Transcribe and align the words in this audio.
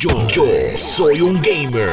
Yo, 0.00 0.28
yo 0.28 0.44
soy 0.76 1.20
un 1.20 1.42
gamer. 1.42 1.92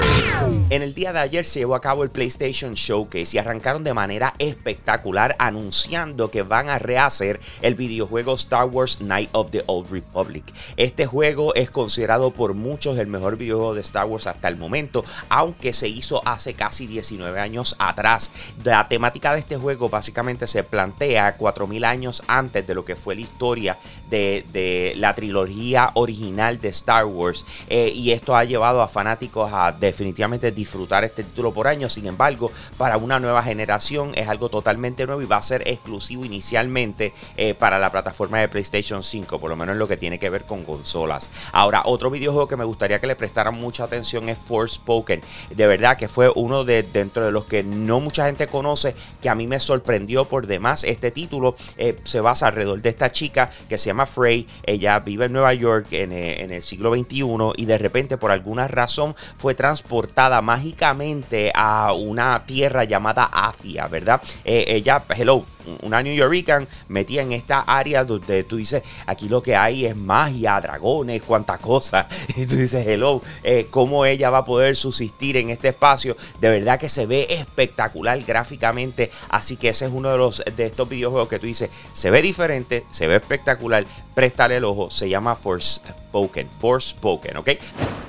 En 0.69 0.83
el 0.83 0.93
día 0.93 1.11
de 1.11 1.19
ayer 1.19 1.43
se 1.43 1.59
llevó 1.59 1.73
a 1.73 1.81
cabo 1.81 2.03
el 2.03 2.11
PlayStation 2.11 2.75
Showcase 2.75 3.35
y 3.35 3.39
arrancaron 3.39 3.83
de 3.83 3.95
manera 3.95 4.35
espectacular 4.37 5.35
anunciando 5.39 6.29
que 6.29 6.43
van 6.43 6.69
a 6.69 6.77
rehacer 6.77 7.39
el 7.63 7.73
videojuego 7.73 8.35
Star 8.35 8.65
Wars 8.65 9.01
Night 9.01 9.29
of 9.31 9.49
the 9.49 9.63
Old 9.65 9.89
Republic. 9.89 10.43
Este 10.77 11.07
juego 11.07 11.55
es 11.55 11.71
considerado 11.71 12.29
por 12.29 12.53
muchos 12.53 12.99
el 12.99 13.07
mejor 13.07 13.37
videojuego 13.37 13.73
de 13.73 13.81
Star 13.81 14.05
Wars 14.05 14.27
hasta 14.27 14.49
el 14.49 14.57
momento, 14.57 15.03
aunque 15.29 15.73
se 15.73 15.87
hizo 15.87 16.21
hace 16.27 16.53
casi 16.53 16.85
19 16.85 17.39
años 17.39 17.75
atrás. 17.79 18.29
La 18.63 18.87
temática 18.87 19.33
de 19.33 19.39
este 19.39 19.57
juego 19.57 19.89
básicamente 19.89 20.45
se 20.45 20.63
plantea 20.63 21.37
4000 21.37 21.83
años 21.83 22.21
antes 22.27 22.67
de 22.67 22.75
lo 22.75 22.85
que 22.85 22.95
fue 22.95 23.15
la 23.15 23.21
historia 23.21 23.77
de, 24.09 24.93
la 24.97 25.15
trilogía 25.15 25.89
original 25.95 26.59
de 26.59 26.69
Star 26.69 27.05
Wars. 27.05 27.45
Eh, 27.67 27.93
y 27.95 28.11
esto 28.11 28.35
ha 28.35 28.43
llevado 28.43 28.81
a 28.81 28.87
fanáticos 28.87 29.51
a 29.53 29.71
definitivamente 29.71 30.51
disfrutar 30.51 31.03
este 31.03 31.23
título 31.23 31.53
por 31.53 31.67
año. 31.67 31.89
Sin 31.89 32.05
embargo, 32.05 32.51
para 32.77 32.97
una 32.97 33.19
nueva 33.19 33.41
generación 33.41 34.11
es 34.15 34.27
algo 34.27 34.49
totalmente 34.49 35.05
nuevo 35.05 35.21
y 35.21 35.25
va 35.25 35.37
a 35.37 35.41
ser 35.41 35.67
exclusivo 35.67 36.25
inicialmente 36.25 37.13
eh, 37.37 37.53
para 37.53 37.79
la 37.79 37.91
plataforma 37.91 38.39
de 38.39 38.49
PlayStation 38.49 39.01
5, 39.01 39.39
por 39.39 39.49
lo 39.49 39.55
menos 39.55 39.73
en 39.73 39.79
lo 39.79 39.87
que 39.87 39.97
tiene 39.97 40.19
que 40.19 40.29
ver 40.29 40.43
con 40.45 40.63
consolas. 40.63 41.29
Ahora, 41.53 41.83
otro 41.85 42.09
videojuego 42.09 42.47
que 42.47 42.57
me 42.57 42.65
gustaría 42.65 42.99
que 42.99 43.07
le 43.07 43.15
prestaran 43.15 43.55
mucha 43.55 43.85
atención 43.85 44.29
es 44.29 44.37
Forspoken. 44.37 45.21
De 45.51 45.67
verdad 45.67 45.97
que 45.97 46.07
fue 46.07 46.31
uno 46.35 46.65
de 46.65 46.83
dentro 46.83 47.25
de 47.25 47.31
los 47.31 47.45
que 47.45 47.63
no 47.63 47.99
mucha 47.99 48.25
gente 48.25 48.47
conoce, 48.47 48.95
que 49.21 49.29
a 49.29 49.35
mí 49.35 49.47
me 49.47 49.59
sorprendió 49.59 50.25
por 50.25 50.47
demás. 50.47 50.83
Este 50.83 51.11
título 51.11 51.55
eh, 51.77 51.97
se 52.03 52.19
basa 52.19 52.47
alrededor 52.47 52.81
de 52.81 52.89
esta 52.89 53.11
chica 53.11 53.49
que 53.69 53.77
se 53.77 53.87
llama 53.87 54.05
Frey. 54.05 54.47
Ella 54.63 54.99
vive 54.99 55.25
en 55.25 55.33
Nueva 55.33 55.53
York 55.53 55.87
en, 55.91 56.11
en 56.11 56.51
el 56.51 56.61
siglo 56.61 56.93
XXI 56.93 57.25
y 57.57 57.65
de 57.65 57.77
repente 57.85 58.17
por 58.17 58.31
alguna 58.31 58.67
razón 58.67 59.15
fue 59.35 59.55
transportada 59.55 60.41
mágicamente 60.41 61.51
a 61.55 61.93
una 61.93 62.43
tierra 62.45 62.83
llamada 62.83 63.25
Asia, 63.31 63.87
¿verdad? 63.87 64.21
Eh, 64.43 64.65
ella, 64.67 65.03
hello, 65.15 65.45
una 65.81 66.01
New 66.03 66.13
Yorker 66.13 66.67
metida 66.87 67.21
en 67.21 67.31
esta 67.31 67.61
área 67.61 68.03
donde 68.03 68.43
tú 68.43 68.57
dices, 68.57 68.83
aquí 69.05 69.29
lo 69.29 69.41
que 69.41 69.55
hay 69.55 69.85
es 69.85 69.95
magia, 69.95 70.59
dragones, 70.61 71.21
cuánta 71.21 71.57
cosa. 71.57 72.07
Y 72.35 72.45
tú 72.45 72.57
dices, 72.57 72.85
hello, 72.85 73.21
eh, 73.43 73.67
¿cómo 73.69 74.05
ella 74.05 74.29
va 74.29 74.39
a 74.39 74.45
poder 74.45 74.75
subsistir 74.75 75.37
en 75.37 75.49
este 75.49 75.69
espacio? 75.69 76.17
De 76.41 76.49
verdad 76.49 76.79
que 76.79 76.89
se 76.89 77.05
ve 77.05 77.27
espectacular 77.29 78.19
gráficamente. 78.21 79.09
Así 79.29 79.55
que 79.55 79.69
ese 79.69 79.85
es 79.85 79.91
uno 79.93 80.11
de 80.11 80.17
los 80.17 80.43
de 80.55 80.65
estos 80.65 80.89
videojuegos 80.89 81.29
que 81.29 81.39
tú 81.39 81.47
dices, 81.47 81.69
se 81.93 82.09
ve 82.09 82.21
diferente, 82.21 82.83
se 82.91 83.07
ve 83.07 83.15
espectacular, 83.15 83.85
préstale 84.13 84.57
el 84.57 84.65
ojo, 84.65 84.89
se 84.89 85.07
llama 85.07 85.35
Forspoken, 85.35 86.49
Forspoken, 86.49 87.37
¿ok? 87.37 87.49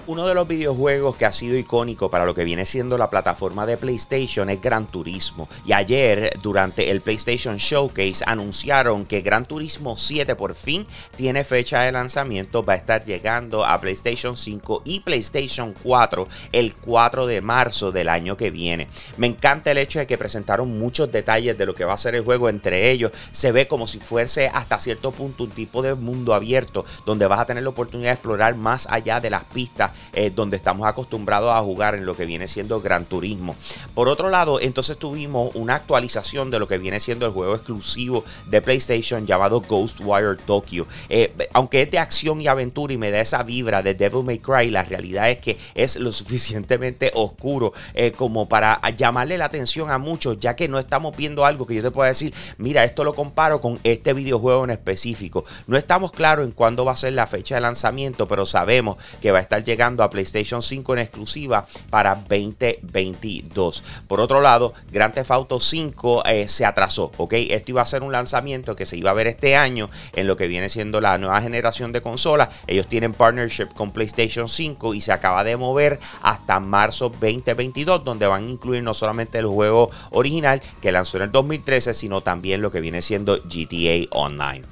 Uno 0.09 0.25
de 0.25 0.35
los 0.35 0.47
videojuegos 0.47 1.17
que 1.17 1.27
ha 1.27 1.33
sido 1.33 1.59
icónico 1.59 2.09
para 2.09 2.25
lo 2.25 2.33
que 2.33 2.45
viene 2.45 2.65
siendo 2.65 2.97
la 2.97 3.11
plataforma 3.11 3.67
de 3.67 3.77
PlayStation 3.77 4.49
es 4.49 4.61
Gran 4.61 4.87
Turismo. 4.87 5.49
Y 5.65 5.73
ayer, 5.73 6.39
durante 6.41 6.93
el 6.93 7.01
PlayStation 7.01 7.57
Showcase, 7.57 8.23
anunciaron 8.25 9.05
que 9.05 9.21
Gran 9.21 9.47
Turismo 9.47 9.97
7 9.97 10.37
por 10.37 10.55
fin 10.55 10.87
tiene 11.17 11.43
fecha 11.43 11.81
de 11.81 11.91
lanzamiento. 11.91 12.63
Va 12.63 12.75
a 12.75 12.77
estar 12.77 13.05
llegando 13.05 13.65
a 13.65 13.81
PlayStation 13.81 14.37
5 14.37 14.83
y 14.85 15.01
PlayStation 15.01 15.75
4 15.83 16.29
el 16.53 16.77
4 16.77 17.27
de 17.27 17.41
marzo 17.41 17.91
del 17.91 18.09
año 18.09 18.37
que 18.37 18.53
viene. 18.53 18.87
Me 19.17 19.27
encanta 19.27 19.73
el 19.73 19.79
hecho 19.79 19.99
de 19.99 20.07
que 20.07 20.17
presentaron 20.17 20.79
muchos 20.79 21.11
detalles 21.11 21.59
de 21.59 21.67
lo 21.67 21.75
que 21.75 21.85
va 21.85 21.95
a 21.95 21.99
ser 21.99 22.15
el 22.15 22.23
juego. 22.23 22.49
Entre 22.49 22.93
ellos, 22.93 23.11
se 23.33 23.51
ve 23.51 23.67
como 23.67 23.89
si 23.89 23.99
fuese 23.99 24.53
hasta 24.55 24.79
cierto 24.79 25.11
punto 25.11 25.43
un 25.43 25.51
tipo 25.51 25.83
de 25.83 25.97
mundo 25.97 26.33
abierto 26.33 26.85
donde 27.05 27.27
vas 27.27 27.41
a 27.41 27.47
tener 27.47 27.65
la 27.65 27.71
oportunidad 27.71 28.11
de 28.11 28.15
explorar 28.15 28.55
más 28.55 28.87
allá 28.89 29.21
de 29.21 29.31
las 29.31 29.43
pistas 29.43 29.96
eh, 30.13 30.31
donde 30.35 30.57
estamos 30.57 30.87
acostumbrados 30.87 31.53
a 31.53 31.61
jugar 31.61 31.95
en 31.95 32.07
lo 32.07 32.17
que 32.17 32.27
viene 32.27 32.49
siendo 32.49 32.81
Gran 32.81 33.05
Turismo. 33.05 33.57
Por 33.95 34.09
otro 34.09 34.31
lado, 34.31 34.61
entonces 34.61 34.99
tuvimos 34.99 35.55
una 35.55 35.75
actualización 35.75 36.51
de 36.51 36.59
lo 36.59 36.69
que 36.69 36.79
viene 36.79 37.01
siendo 37.01 37.27
el 37.27 37.33
juego 37.33 37.55
exclusivo 37.55 38.25
de 38.47 38.63
PlayStation 38.63 39.27
llamado 39.27 39.61
Ghostwire 39.61 40.37
Tokyo. 40.37 40.87
Eh, 41.09 41.33
aunque 41.53 41.83
es 41.83 41.91
de 41.91 41.99
acción 41.99 42.41
y 42.41 42.49
aventura 42.49 42.93
y 42.93 42.97
me 42.97 43.11
da 43.11 43.21
esa 43.21 43.43
vibra 43.43 43.83
de 43.83 43.95
Devil 43.95 44.25
May 44.25 44.39
Cry, 44.39 44.71
la 44.71 44.83
realidad 44.83 45.31
es 45.31 45.39
que 45.39 45.57
es 45.75 45.97
lo 45.97 46.13
suficientemente 46.27 47.11
oscuro 47.15 47.73
eh, 47.95 48.13
como 48.13 48.49
para 48.49 48.81
llamarle 48.97 49.39
la 49.39 49.47
atención 49.47 49.91
a 49.91 49.99
muchos, 49.99 50.39
ya 50.39 50.57
que 50.57 50.69
no 50.69 50.79
estamos 50.79 51.17
viendo 51.17 51.45
algo 51.45 51.67
que 51.67 51.75
yo 51.75 51.83
te 51.83 51.91
pueda 51.91 52.09
decir, 52.09 52.35
mira, 52.59 52.85
esto 52.85 53.05
lo 53.05 53.15
comparo 53.15 53.61
con 53.61 53.79
este 53.85 54.13
videojuego 54.13 54.65
en 54.65 54.71
específico. 54.71 55.45
No 55.67 55.77
estamos 55.77 56.13
claros 56.13 56.45
en 56.47 56.53
cuándo 56.53 56.85
va 56.85 56.93
a 56.93 56.97
ser 56.97 57.13
la 57.13 57.27
fecha 57.27 57.55
de 57.55 57.61
lanzamiento, 57.61 58.27
pero 58.27 58.47
sabemos 58.47 58.97
que 59.21 59.33
va 59.33 59.39
a 59.39 59.43
estar 59.43 59.63
llegando 59.63 59.86
a 59.87 60.11
PlayStation 60.11 60.61
5 60.61 60.95
en 60.95 60.99
exclusiva 60.99 61.65
para 61.91 62.17
2022. 62.17 63.85
Por 64.09 64.21
otro 64.21 64.41
lado, 64.41 64.75
Grand 64.91 65.15
Theft 65.15 65.31
Auto 65.31 65.61
5 65.61 66.25
eh, 66.27 66.49
se 66.49 66.65
atrasó, 66.65 67.13
¿ok? 67.17 67.35
Esto 67.51 67.71
iba 67.71 67.83
a 67.83 67.87
ser 67.87 68.03
un 68.03 68.13
lanzamiento 68.13 68.75
que 68.75 68.87
se 68.87 68.97
iba 68.97 69.11
a 69.11 69.15
ver 69.15 69.29
este 69.29 69.57
año 69.57 69.89
en 70.15 70.27
lo 70.27 70.37
que 70.37 70.49
viene 70.49 70.69
siendo 70.69 71.01
la 71.01 71.19
nueva 71.19 71.41
generación 71.41 71.93
de 71.93 72.01
consolas. 72.01 72.49
Ellos 72.67 72.89
tienen 72.89 73.13
partnership 73.13 73.69
con 73.75 73.93
PlayStation 73.93 74.49
5 74.49 74.95
y 74.95 75.01
se 75.01 75.13
acaba 75.13 75.45
de 75.45 75.57
mover 75.57 76.01
hasta 76.23 76.59
marzo 76.59 77.09
2022, 77.09 78.05
donde 78.05 78.27
van 78.27 78.47
a 78.47 78.51
incluir 78.51 78.83
no 78.83 78.95
solamente 78.95 79.39
el 79.39 79.47
juego 79.47 79.91
original 80.11 80.61
que 80.81 80.93
lanzó 80.93 81.19
en 81.19 81.25
el 81.25 81.33
2013, 81.33 81.95
sino 81.95 82.21
también 82.21 82.61
lo 82.61 82.71
que 82.71 82.81
viene 82.81 83.03
siendo 83.03 83.37
GTA 83.37 84.09
Online. 84.11 84.63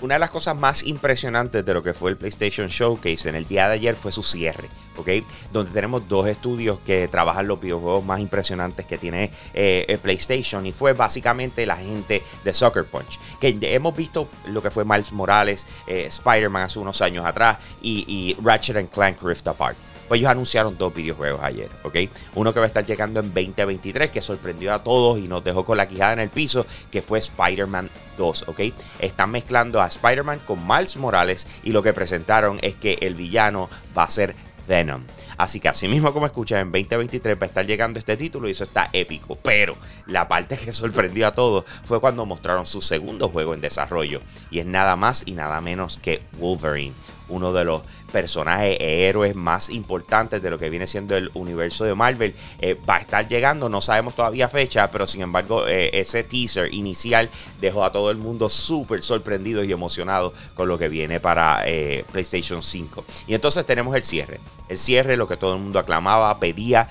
Una 0.00 0.14
de 0.14 0.20
las 0.20 0.30
cosas 0.30 0.56
más 0.56 0.84
impresionantes 0.84 1.64
de 1.64 1.74
lo 1.74 1.82
que 1.82 1.92
fue 1.92 2.12
el 2.12 2.16
PlayStation 2.16 2.68
Showcase 2.68 3.28
en 3.28 3.34
el 3.34 3.48
día 3.48 3.66
de 3.68 3.74
ayer 3.74 3.96
fue 3.96 4.12
su 4.12 4.22
cierre, 4.22 4.68
¿ok? 4.96 5.08
Donde 5.52 5.72
tenemos 5.72 6.06
dos 6.06 6.28
estudios 6.28 6.78
que 6.86 7.08
trabajan 7.08 7.48
los 7.48 7.60
videojuegos 7.60 8.04
más 8.04 8.20
impresionantes 8.20 8.86
que 8.86 8.96
tiene 8.96 9.32
eh, 9.54 9.86
el 9.88 9.98
PlayStation 9.98 10.64
y 10.66 10.72
fue 10.72 10.92
básicamente 10.92 11.66
la 11.66 11.76
gente 11.76 12.22
de 12.44 12.54
Sucker 12.54 12.84
Punch. 12.84 13.18
Que 13.40 13.58
hemos 13.60 13.96
visto 13.96 14.28
lo 14.46 14.62
que 14.62 14.70
fue 14.70 14.84
Miles 14.84 15.10
Morales, 15.10 15.66
eh, 15.88 16.06
Spider-Man 16.06 16.62
hace 16.62 16.78
unos 16.78 17.02
años 17.02 17.24
atrás 17.24 17.58
y, 17.82 18.04
y 18.06 18.36
Ratchet 18.40 18.88
Clank 18.90 19.20
Rift 19.20 19.48
Apart. 19.48 19.76
Pues 20.08 20.18
ellos 20.20 20.30
anunciaron 20.30 20.78
dos 20.78 20.94
videojuegos 20.94 21.40
ayer, 21.42 21.68
¿ok? 21.82 21.96
Uno 22.34 22.52
que 22.52 22.60
va 22.60 22.64
a 22.64 22.66
estar 22.66 22.84
llegando 22.86 23.20
en 23.20 23.26
2023, 23.26 24.10
que 24.10 24.22
sorprendió 24.22 24.72
a 24.72 24.82
todos 24.82 25.18
y 25.18 25.28
nos 25.28 25.44
dejó 25.44 25.64
con 25.64 25.76
la 25.76 25.86
quijada 25.86 26.14
en 26.14 26.20
el 26.20 26.30
piso, 26.30 26.66
que 26.90 27.02
fue 27.02 27.18
Spider-Man 27.18 27.90
2, 28.16 28.48
¿ok? 28.48 28.60
Están 28.98 29.30
mezclando 29.30 29.82
a 29.82 29.86
Spider-Man 29.86 30.40
con 30.46 30.66
Miles 30.66 30.96
Morales 30.96 31.46
y 31.62 31.72
lo 31.72 31.82
que 31.82 31.92
presentaron 31.92 32.58
es 32.62 32.74
que 32.74 32.98
el 33.02 33.14
villano 33.14 33.68
va 33.96 34.04
a 34.04 34.10
ser 34.10 34.34
Venom. 34.66 35.02
Así 35.38 35.60
que 35.60 35.68
así 35.68 35.86
mismo 35.86 36.12
como 36.12 36.26
escuchan, 36.26 36.58
en 36.58 36.72
2023 36.72 37.38
va 37.40 37.44
a 37.44 37.46
estar 37.46 37.64
llegando 37.64 38.00
este 38.00 38.16
título 38.16 38.48
y 38.48 38.50
eso 38.50 38.64
está 38.64 38.90
épico. 38.92 39.36
Pero 39.36 39.76
la 40.06 40.26
parte 40.26 40.56
que 40.56 40.72
sorprendió 40.72 41.28
a 41.28 41.32
todos 41.32 41.64
fue 41.84 42.00
cuando 42.00 42.26
mostraron 42.26 42.66
su 42.66 42.80
segundo 42.80 43.28
juego 43.28 43.54
en 43.54 43.60
desarrollo. 43.60 44.20
Y 44.50 44.58
es 44.58 44.66
nada 44.66 44.96
más 44.96 45.22
y 45.26 45.32
nada 45.32 45.60
menos 45.60 45.96
que 45.96 46.22
Wolverine 46.38 46.94
uno 47.28 47.52
de 47.52 47.64
los 47.64 47.82
personajes 48.10 48.76
héroes 48.80 49.34
más 49.34 49.70
importantes 49.70 50.42
de 50.42 50.50
lo 50.50 50.58
que 50.58 50.70
viene 50.70 50.86
siendo 50.86 51.16
el 51.16 51.30
universo 51.34 51.84
de 51.84 51.94
Marvel. 51.94 52.34
Eh, 52.60 52.76
va 52.88 52.96
a 52.96 53.00
estar 53.00 53.28
llegando, 53.28 53.68
no 53.68 53.80
sabemos 53.80 54.14
todavía 54.14 54.48
fecha, 54.48 54.90
pero 54.90 55.06
sin 55.06 55.22
embargo 55.22 55.66
eh, 55.66 55.90
ese 55.92 56.24
teaser 56.24 56.72
inicial 56.72 57.30
dejó 57.60 57.84
a 57.84 57.92
todo 57.92 58.10
el 58.10 58.16
mundo 58.16 58.48
súper 58.48 59.02
sorprendido 59.02 59.62
y 59.64 59.72
emocionado 59.72 60.32
con 60.54 60.68
lo 60.68 60.78
que 60.78 60.88
viene 60.88 61.20
para 61.20 61.62
eh, 61.66 62.04
PlayStation 62.10 62.62
5. 62.62 63.04
Y 63.26 63.34
entonces 63.34 63.64
tenemos 63.66 63.94
el 63.94 64.04
cierre. 64.04 64.40
El 64.68 64.78
cierre, 64.78 65.16
lo 65.16 65.26
que 65.26 65.36
todo 65.36 65.54
el 65.54 65.62
mundo 65.62 65.78
aclamaba, 65.78 66.38
pedía 66.38 66.88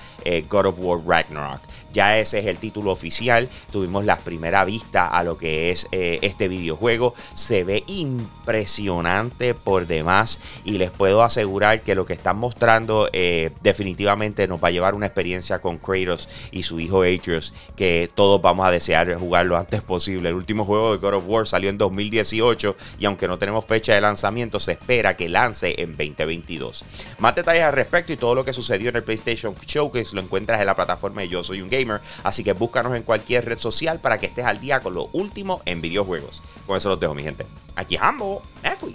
God 0.48 0.66
of 0.66 0.78
War 0.78 1.00
Ragnarok. 1.06 1.60
Ya 1.92 2.18
ese 2.18 2.40
es 2.40 2.46
el 2.46 2.58
título 2.58 2.90
oficial. 2.90 3.48
Tuvimos 3.70 4.04
la 4.04 4.16
primera 4.16 4.64
vista 4.64 5.06
a 5.06 5.22
lo 5.22 5.38
que 5.38 5.70
es 5.70 5.86
este 5.92 6.48
videojuego. 6.48 7.14
Se 7.34 7.62
ve 7.62 7.84
impresionante 7.86 9.54
por 9.54 9.86
demás 9.86 10.40
y 10.64 10.72
les 10.72 10.90
puedo 10.90 11.07
puedo 11.08 11.22
asegurar 11.22 11.80
que 11.80 11.94
lo 11.94 12.04
que 12.04 12.12
están 12.12 12.36
mostrando 12.36 13.08
eh, 13.14 13.50
definitivamente 13.62 14.46
nos 14.46 14.62
va 14.62 14.68
a 14.68 14.70
llevar 14.70 14.94
una 14.94 15.06
experiencia 15.06 15.58
con 15.58 15.78
Kratos 15.78 16.28
y 16.50 16.64
su 16.64 16.80
hijo 16.80 17.02
Atreus 17.02 17.54
que 17.76 18.10
todos 18.14 18.42
vamos 18.42 18.66
a 18.66 18.70
desear 18.70 19.14
jugar 19.14 19.46
lo 19.46 19.56
antes 19.56 19.80
posible. 19.80 20.28
El 20.28 20.34
último 20.34 20.66
juego 20.66 20.92
de 20.92 20.98
God 20.98 21.14
of 21.14 21.24
War 21.26 21.48
salió 21.48 21.70
en 21.70 21.78
2018 21.78 22.76
y 23.00 23.06
aunque 23.06 23.26
no 23.26 23.38
tenemos 23.38 23.64
fecha 23.64 23.94
de 23.94 24.02
lanzamiento, 24.02 24.60
se 24.60 24.72
espera 24.72 25.16
que 25.16 25.30
lance 25.30 25.80
en 25.80 25.92
2022. 25.92 26.84
Más 27.20 27.34
detalles 27.34 27.62
al 27.62 27.72
respecto 27.72 28.12
y 28.12 28.18
todo 28.18 28.34
lo 28.34 28.44
que 28.44 28.52
sucedió 28.52 28.90
en 28.90 28.96
el 28.96 29.02
PlayStation 29.02 29.54
Showcase 29.66 30.14
lo 30.14 30.20
encuentras 30.20 30.60
en 30.60 30.66
la 30.66 30.76
plataforma 30.76 31.22
de 31.22 31.30
Yo 31.30 31.42
Soy 31.42 31.62
un 31.62 31.70
Gamer, 31.70 32.02
así 32.22 32.44
que 32.44 32.52
búscanos 32.52 32.94
en 32.94 33.02
cualquier 33.02 33.46
red 33.46 33.56
social 33.56 33.98
para 33.98 34.18
que 34.18 34.26
estés 34.26 34.44
al 34.44 34.60
día 34.60 34.80
con 34.80 34.92
lo 34.92 35.06
último 35.14 35.62
en 35.64 35.80
videojuegos. 35.80 36.42
Con 36.66 36.76
eso 36.76 36.90
los 36.90 37.00
dejo, 37.00 37.14
mi 37.14 37.22
gente. 37.22 37.46
Aquí 37.76 37.96
Hambo, 37.98 38.42
me 38.62 38.76
fui. 38.76 38.94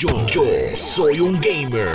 Yo, 0.00 0.08
yo 0.28 0.44
soy 0.76 1.18
un 1.18 1.40
gamer. 1.40 1.90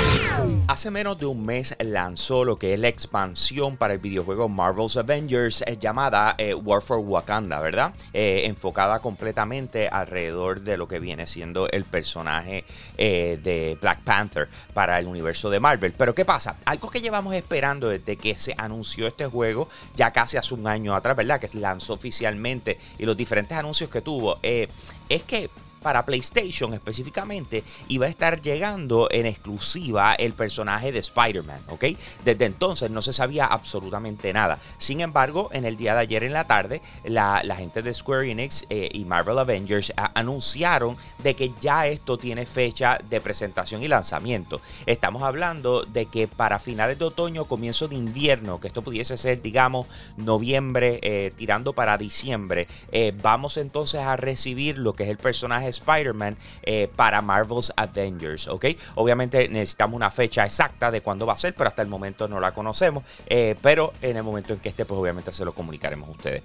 Hace 0.67 0.91
menos 0.91 1.17
de 1.19 1.25
un 1.25 1.45
mes 1.45 1.73
lanzó 1.79 2.44
lo 2.44 2.57
que 2.57 2.73
es 2.73 2.79
la 2.79 2.89
expansión 2.89 3.77
para 3.77 3.94
el 3.94 4.00
videojuego 4.00 4.50
Marvel's 4.50 4.97
Avengers 4.97 5.63
eh, 5.65 5.77
llamada 5.79 6.35
eh, 6.38 6.53
War 6.53 6.81
for 6.81 6.97
Wakanda, 6.97 7.61
¿verdad? 7.61 7.94
Eh, 8.11 8.41
enfocada 8.44 9.00
completamente 9.00 9.88
alrededor 9.88 10.59
de 10.59 10.75
lo 10.75 10.85
que 10.89 11.00
viene 11.00 11.27
siendo 11.27 11.69
el 11.69 11.85
personaje 11.85 12.65
de 12.97 13.77
Black 13.79 14.01
Panther 14.01 14.50
para 14.73 15.00
el 15.00 15.07
universo 15.07 15.50
de 15.50 15.61
Marvel. 15.61 15.94
Pero 15.97 16.13
¿qué 16.13 16.25
pasa? 16.25 16.57
Algo 16.65 16.89
que 16.89 17.00
llevamos 17.00 17.33
esperando 17.35 17.88
desde 17.88 18.17
que 18.17 18.38
se 18.38 18.53
anunció 18.57 19.07
este 19.07 19.27
juego 19.27 19.69
ya 19.95 20.11
casi 20.11 20.35
hace 20.35 20.53
un 20.53 20.67
año 20.67 20.94
atrás, 20.94 21.15
¿verdad? 21.15 21.39
Que 21.39 21.47
se 21.47 21.59
lanzó 21.59 21.94
oficialmente 21.94 22.77
y 22.97 23.05
los 23.05 23.15
diferentes 23.15 23.57
anuncios 23.57 23.89
que 23.89 24.01
tuvo, 24.01 24.39
es 24.41 25.23
que 25.25 25.50
para 25.83 26.06
PlayStation 26.06 26.74
específicamente 26.74 27.63
iba 27.89 28.07
a 28.07 28.09
estar 28.09 28.41
llegando 28.41 29.07
en 29.12 29.25
exclusiva 29.25 30.15
el 30.15 30.33
personaje 30.33 30.91
de 30.91 31.00
Spider-Man, 31.00 31.62
¿ok? 31.68 31.85
Desde 32.24 32.45
entonces 32.45 32.89
no 32.89 33.01
se 33.01 33.13
sabía 33.13 33.45
absolutamente 33.45 34.33
nada. 34.33 34.57
Sin 34.77 35.01
embargo, 35.01 35.50
en 35.53 35.65
el 35.65 35.77
día 35.77 35.94
de 35.94 36.00
ayer 36.01 36.24
en 36.24 36.33
la 36.33 36.45
tarde, 36.45 36.81
la, 37.03 37.44
gente 37.57 37.83
de 37.83 37.94
Square 37.94 38.31
Enix 38.31 38.65
eh, 38.69 38.89
y 38.91 39.06
Marvel 39.06 39.38
Avengers 39.38 39.94
anunciaron 40.15 40.97
de 41.19 41.35
que 41.35 41.51
ya 41.62 41.86
esto 41.86 42.18
tiene 42.18 42.45
fecha 42.45 42.97
de 43.09 43.21
presentación 43.21 43.83
y 43.83 43.88
lanzamiento. 43.88 44.62
Estamos 44.86 45.21
hablando 45.21 45.83
de 45.83 46.06
que 46.07 46.27
para 46.27 46.59
finales 46.59 46.97
de 46.97 47.06
otoño, 47.06 47.45
comienzo 47.45 47.88
de 47.88 47.95
invierno, 47.95 48.59
que 48.59 48.68
esto 48.68 48.81
pudiese 48.81 49.18
ser, 49.18 49.41
digamos, 49.41 49.88
noviembre, 50.18 51.00
eh, 51.01 51.31
tirando 51.36 51.74
para 51.74 51.97
diciembre, 51.97 52.68
eh, 52.91 53.13
vamos 53.21 53.57
entonces 53.57 54.01
a 54.01 54.15
recibir 54.15 54.77
lo 54.77 54.94
que 54.94 55.03
es 55.03 55.09
el 55.09 55.18
personaje 55.18 55.72
Spider-Man 55.73 56.37
eh, 56.63 56.89
para 56.95 57.21
Marvel's 57.21 57.73
Avengers, 57.75 58.47
¿ok? 58.47 58.65
Obviamente 58.95 59.47
necesitamos 59.49 59.95
una 59.95 60.11
fecha 60.11 60.45
exacta 60.45 60.91
de 60.91 61.01
cuándo 61.01 61.25
va 61.25 61.33
a 61.33 61.37
ser, 61.37 61.53
pero 61.55 61.67
hasta 61.67 61.81
el 61.81 61.87
momento 61.87 62.27
no 62.27 62.39
la 62.39 62.53
conocemos, 62.53 63.03
eh, 63.27 63.55
pero 63.61 63.93
en 64.01 64.17
el 64.17 64.23
momento 64.23 64.53
en 64.53 64.59
que 64.59 64.69
esté, 64.69 64.85
pues 64.85 64.99
obviamente 64.99 65.31
se 65.31 65.45
lo 65.45 65.53
comunicaremos 65.53 66.09
a 66.09 66.11
ustedes. 66.11 66.43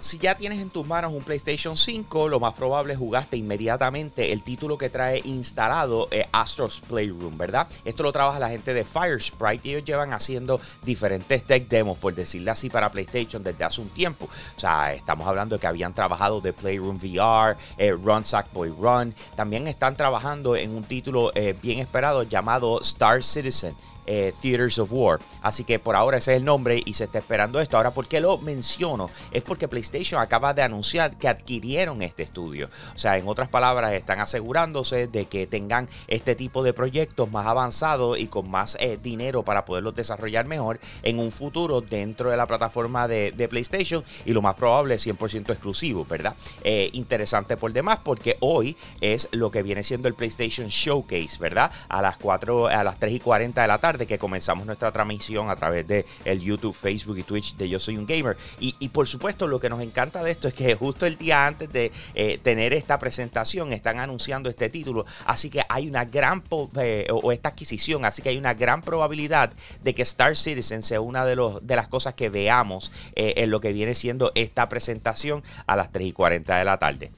Si 0.00 0.18
ya 0.18 0.34
tienes 0.34 0.60
en 0.60 0.68
tus 0.68 0.86
manos 0.86 1.12
un 1.14 1.22
PlayStation 1.22 1.76
5, 1.76 2.28
lo 2.28 2.38
más 2.38 2.52
probable 2.54 2.92
es 2.92 2.98
jugaste 2.98 3.36
inmediatamente 3.36 4.32
el 4.32 4.42
título 4.42 4.76
que 4.76 4.90
trae 4.90 5.22
instalado 5.24 6.08
eh, 6.10 6.26
Astro's 6.30 6.80
Playroom, 6.80 7.38
¿verdad? 7.38 7.66
Esto 7.84 8.02
lo 8.02 8.12
trabaja 8.12 8.38
la 8.38 8.50
gente 8.50 8.74
de 8.74 8.84
Firesprite 8.84 9.68
y 9.68 9.70
ellos 9.72 9.84
llevan 9.86 10.12
haciendo 10.12 10.60
diferentes 10.82 11.42
tech 11.44 11.68
demos, 11.68 11.96
por 11.96 12.14
decirlo 12.14 12.52
así, 12.52 12.68
para 12.68 12.90
PlayStation 12.90 13.42
desde 13.42 13.64
hace 13.64 13.80
un 13.80 13.88
tiempo. 13.88 14.28
O 14.56 14.60
sea, 14.60 14.92
estamos 14.92 15.26
hablando 15.26 15.56
de 15.56 15.60
que 15.60 15.66
habían 15.66 15.94
trabajado 15.94 16.40
de 16.40 16.52
Playroom 16.52 16.96
VR, 16.96 17.56
Run 18.02 18.24
Run. 18.70 19.14
También 19.36 19.66
están 19.68 19.96
trabajando 19.96 20.56
en 20.56 20.74
un 20.74 20.84
título 20.84 21.32
eh, 21.34 21.54
bien 21.62 21.78
esperado 21.78 22.22
llamado 22.22 22.80
Star 22.80 23.22
Citizen. 23.22 23.74
Eh, 24.06 24.32
Theaters 24.40 24.78
of 24.78 24.92
War. 24.92 25.20
Así 25.42 25.64
que 25.64 25.78
por 25.78 25.96
ahora 25.96 26.18
ese 26.18 26.32
es 26.32 26.38
el 26.38 26.44
nombre 26.44 26.82
y 26.84 26.94
se 26.94 27.04
está 27.04 27.18
esperando 27.18 27.60
esto. 27.60 27.76
Ahora, 27.76 27.92
¿por 27.92 28.06
qué 28.06 28.20
lo 28.20 28.38
menciono? 28.38 29.10
Es 29.30 29.42
porque 29.42 29.68
PlayStation 29.68 30.20
acaba 30.20 30.54
de 30.54 30.62
anunciar 30.62 31.16
que 31.16 31.28
adquirieron 31.28 32.02
este 32.02 32.22
estudio. 32.22 32.68
O 32.94 32.98
sea, 32.98 33.16
en 33.16 33.26
otras 33.28 33.48
palabras, 33.48 33.92
están 33.92 34.20
asegurándose 34.20 35.06
de 35.06 35.26
que 35.26 35.46
tengan 35.46 35.88
este 36.08 36.34
tipo 36.34 36.62
de 36.62 36.72
proyectos 36.72 37.30
más 37.30 37.46
avanzados 37.46 38.18
y 38.18 38.26
con 38.26 38.50
más 38.50 38.76
eh, 38.80 38.98
dinero 39.02 39.42
para 39.42 39.64
poderlos 39.64 39.94
desarrollar 39.94 40.46
mejor 40.46 40.80
en 41.02 41.18
un 41.18 41.32
futuro 41.32 41.80
dentro 41.80 42.30
de 42.30 42.36
la 42.36 42.46
plataforma 42.46 43.08
de, 43.08 43.32
PlayStation 43.44 44.02
y 44.24 44.32
lo 44.32 44.40
más 44.40 44.54
probable 44.54 44.96
100% 44.96 45.50
exclusivo, 45.50 46.06
¿verdad? 46.06 46.34
Eh, 46.62 46.88
interesante 46.94 47.56
por 47.58 47.72
demás 47.72 47.98
porque 48.02 48.36
hoy 48.40 48.74
es 49.00 49.28
lo 49.32 49.50
que 49.50 49.62
viene 49.62 49.82
siendo 49.82 50.08
el 50.08 50.14
PlayStation 50.14 50.68
Showcase, 50.68 51.38
¿verdad? 51.38 51.70
A 51.88 52.00
las 52.00 52.16
4, 52.16 52.68
a 52.68 52.82
las 52.82 52.98
3 52.98 53.12
y 53.12 53.20
40 53.20 53.60
de 53.60 53.68
la 53.68 53.78
tarde 53.78 53.93
de 53.98 54.06
que 54.06 54.18
comenzamos 54.18 54.66
nuestra 54.66 54.92
transmisión 54.92 55.50
a 55.50 55.56
través 55.56 55.86
de 55.86 56.06
el 56.24 56.40
YouTube, 56.40 56.74
Facebook 56.74 57.18
y 57.18 57.22
Twitch 57.22 57.56
de 57.56 57.68
Yo 57.68 57.78
Soy 57.78 57.96
un 57.96 58.06
Gamer. 58.06 58.36
Y, 58.60 58.88
por 58.88 59.06
supuesto, 59.06 59.46
lo 59.46 59.60
que 59.60 59.68
nos 59.68 59.80
encanta 59.80 60.22
de 60.22 60.30
esto 60.30 60.48
es 60.48 60.54
que 60.54 60.74
justo 60.74 61.06
el 61.06 61.16
día 61.16 61.46
antes 61.46 61.72
de 61.72 61.92
eh, 62.14 62.38
tener 62.42 62.72
esta 62.72 62.98
presentación 62.98 63.72
están 63.72 63.98
anunciando 63.98 64.48
este 64.48 64.68
título. 64.68 65.06
Así 65.26 65.50
que 65.50 65.62
hay 65.68 65.88
una 65.88 66.04
gran, 66.04 66.42
eh, 66.80 67.06
o 67.10 67.32
esta 67.32 67.50
adquisición, 67.50 68.04
así 68.04 68.22
que 68.22 68.30
hay 68.30 68.38
una 68.38 68.54
gran 68.54 68.82
probabilidad 68.82 69.52
de 69.82 69.94
que 69.94 70.02
Star 70.02 70.36
Citizen 70.36 70.82
sea 70.82 71.00
una 71.00 71.24
de, 71.24 71.36
los, 71.36 71.66
de 71.66 71.76
las 71.76 71.88
cosas 71.88 72.14
que 72.14 72.28
veamos 72.28 72.92
eh, 73.16 73.34
en 73.36 73.50
lo 73.50 73.60
que 73.60 73.72
viene 73.72 73.94
siendo 73.94 74.32
esta 74.34 74.68
presentación 74.68 75.42
a 75.66 75.76
las 75.76 75.92
3 75.92 76.08
y 76.08 76.12
40 76.12 76.56
de 76.56 76.64
la 76.64 76.78
tarde. 76.78 77.10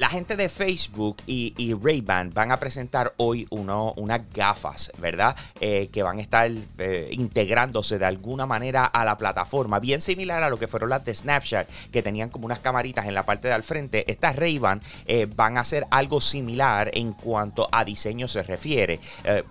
La 0.00 0.08
gente 0.08 0.34
de 0.34 0.48
Facebook 0.48 1.18
y, 1.26 1.74
Ray-Ban 1.74 2.32
van 2.32 2.52
a 2.52 2.56
presentar 2.56 3.12
hoy 3.18 3.46
unas 3.50 4.32
gafas, 4.32 4.90
¿verdad? 4.96 5.36
Eh, 5.60 5.90
que 5.92 6.02
van 6.02 6.16
a 6.16 6.22
estar 6.22 6.50
eh, 6.78 7.08
integrándose 7.12 7.98
de 7.98 8.06
alguna 8.06 8.46
manera 8.46 8.86
a 8.86 9.04
la 9.04 9.18
plataforma, 9.18 9.78
bien 9.78 10.00
similar 10.00 10.42
a 10.42 10.48
lo 10.48 10.58
que 10.58 10.68
fueron 10.68 10.88
las 10.88 11.04
de 11.04 11.14
Snapchat, 11.14 11.68
que 11.92 12.02
tenían 12.02 12.30
como 12.30 12.46
unas 12.46 12.60
camaritas 12.60 13.04
en 13.04 13.14
la 13.14 13.26
parte 13.26 13.48
de 13.48 13.52
al 13.52 13.62
frente. 13.62 14.10
Estas 14.10 14.36
Ray-Ban 14.36 14.80
eh, 15.04 15.28
van 15.36 15.58
a 15.58 15.64
ser 15.64 15.84
algo 15.90 16.22
similar 16.22 16.90
en 16.94 17.12
cuanto 17.12 17.68
a 17.70 17.84
diseño 17.84 18.26
se 18.26 18.42
refiere. 18.42 19.00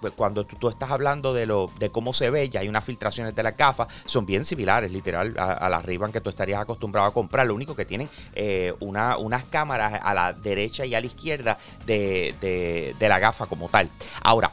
Pues 0.01 0.13
cuando 0.13 0.46
tú, 0.46 0.68
estás 0.68 0.90
hablando 0.90 1.31
de, 1.31 1.92
cómo 1.92 2.12
se 2.12 2.31
ve, 2.31 2.50
ya 2.50 2.62
hay 2.62 2.69
unas 2.69 2.84
filtraciones 2.84 3.36
de 3.36 3.44
las 3.44 3.56
gafas, 3.56 3.88
son 4.06 4.25
bien 4.25 4.44
similares, 4.44 4.92
literal, 4.92 5.36
a, 5.38 5.69
las 5.69 5.86
Ray-Ban 5.86 6.12
que 6.12 6.22
tú 6.22 6.31
estarías 6.31 6.60
acostumbrado 6.60 7.07
a 7.07 7.13
comprar. 7.13 7.46
Lo 7.46 7.54
único 7.54 7.75
que 7.75 7.86
tienen 7.86 8.10
una, 8.80 9.16
unas 9.18 9.44
cámaras 9.44 10.00
a 10.01 10.13
la 10.16 10.38
derecha 10.41 10.86
y 10.86 10.95
a 10.95 11.01
la 11.01 11.07
izquierda 11.07 11.57
de, 11.86 12.36
de 12.97 13.09
la 13.09 13.19
gafa 13.19 13.45
como 13.45 13.69
tal. 13.69 13.89
Ahora, 14.21 14.51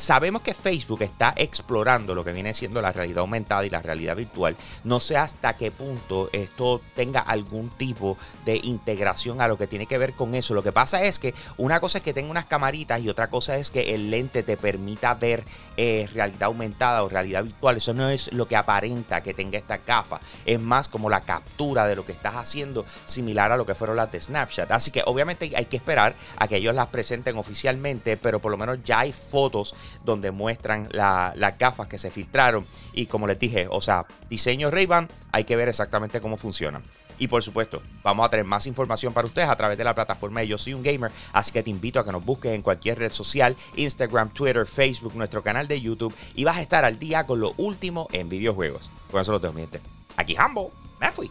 Sabemos 0.00 0.40
que 0.40 0.54
Facebook 0.54 1.02
está 1.02 1.34
explorando 1.36 2.14
lo 2.14 2.24
que 2.24 2.32
viene 2.32 2.54
siendo 2.54 2.80
la 2.80 2.90
realidad 2.90 3.18
aumentada 3.18 3.66
y 3.66 3.70
la 3.70 3.82
realidad 3.82 4.16
virtual. 4.16 4.56
No 4.82 4.98
sé 4.98 5.18
hasta 5.18 5.52
qué 5.58 5.70
punto 5.70 6.30
esto 6.32 6.80
tenga 6.96 7.20
algún 7.20 7.68
tipo 7.68 8.16
de 8.46 8.56
integración 8.56 9.42
a 9.42 9.48
lo 9.48 9.58
que 9.58 9.66
tiene 9.66 9.84
que 9.84 9.98
ver 9.98 10.14
con 10.14 10.34
eso. 10.34 10.54
Lo 10.54 10.62
que 10.62 10.72
pasa 10.72 11.02
es 11.02 11.18
que 11.18 11.34
una 11.58 11.80
cosa 11.80 11.98
es 11.98 12.04
que 12.04 12.14
tenga 12.14 12.30
unas 12.30 12.46
camaritas 12.46 13.02
y 13.02 13.10
otra 13.10 13.28
cosa 13.28 13.56
es 13.56 13.70
que 13.70 13.94
el 13.94 14.10
lente 14.10 14.42
te 14.42 14.56
permita 14.56 15.12
ver 15.12 15.44
eh, 15.76 16.08
realidad 16.14 16.44
aumentada 16.44 17.02
o 17.02 17.10
realidad 17.10 17.44
virtual. 17.44 17.76
Eso 17.76 17.92
no 17.92 18.08
es 18.08 18.32
lo 18.32 18.48
que 18.48 18.56
aparenta 18.56 19.20
que 19.20 19.34
tenga 19.34 19.58
esta 19.58 19.76
gafa. 19.86 20.18
Es 20.46 20.58
más 20.58 20.88
como 20.88 21.10
la 21.10 21.20
captura 21.20 21.86
de 21.86 21.96
lo 21.96 22.06
que 22.06 22.12
estás 22.12 22.36
haciendo, 22.36 22.86
similar 23.04 23.52
a 23.52 23.58
lo 23.58 23.66
que 23.66 23.74
fueron 23.74 23.96
las 23.96 24.10
de 24.10 24.18
Snapchat. 24.18 24.70
Así 24.70 24.92
que 24.92 25.02
obviamente 25.04 25.52
hay 25.54 25.66
que 25.66 25.76
esperar 25.76 26.14
a 26.38 26.48
que 26.48 26.56
ellos 26.56 26.74
las 26.74 26.88
presenten 26.88 27.36
oficialmente, 27.36 28.16
pero 28.16 28.40
por 28.40 28.50
lo 28.50 28.56
menos 28.56 28.82
ya 28.82 29.00
hay 29.00 29.12
fotos 29.12 29.74
donde 30.04 30.30
muestran 30.30 30.88
la, 30.92 31.32
las 31.36 31.58
gafas 31.58 31.88
que 31.88 31.98
se 31.98 32.10
filtraron. 32.10 32.66
Y 32.92 33.06
como 33.06 33.26
les 33.26 33.38
dije, 33.38 33.66
o 33.70 33.80
sea, 33.80 34.06
diseño 34.28 34.70
Ray-Ban, 34.70 35.08
hay 35.32 35.44
que 35.44 35.56
ver 35.56 35.68
exactamente 35.68 36.20
cómo 36.20 36.36
funcionan. 36.36 36.82
Y 37.20 37.28
por 37.28 37.42
supuesto, 37.42 37.82
vamos 38.02 38.26
a 38.26 38.30
tener 38.30 38.46
más 38.46 38.66
información 38.66 39.12
para 39.12 39.26
ustedes 39.28 39.50
a 39.50 39.56
través 39.56 39.76
de 39.76 39.84
la 39.84 39.94
plataforma 39.94 40.40
de 40.40 40.48
Yo 40.48 40.56
Soy 40.56 40.72
Un 40.72 40.82
Gamer. 40.82 41.12
Así 41.34 41.52
que 41.52 41.62
te 41.62 41.68
invito 41.68 42.00
a 42.00 42.04
que 42.04 42.12
nos 42.12 42.24
busques 42.24 42.52
en 42.52 42.62
cualquier 42.62 42.98
red 42.98 43.12
social, 43.12 43.54
Instagram, 43.76 44.30
Twitter, 44.30 44.66
Facebook, 44.66 45.14
nuestro 45.14 45.42
canal 45.42 45.68
de 45.68 45.80
YouTube. 45.82 46.14
Y 46.34 46.44
vas 46.44 46.56
a 46.56 46.62
estar 46.62 46.86
al 46.86 46.98
día 46.98 47.26
con 47.26 47.38
lo 47.38 47.52
último 47.58 48.08
en 48.12 48.30
videojuegos. 48.30 48.90
Con 49.10 49.20
eso 49.20 49.32
los 49.32 49.42
dejo, 49.42 49.52
mi. 49.52 49.68
Aquí 50.16 50.34
Hambo, 50.36 50.70
me 50.98 51.12
fui. 51.12 51.30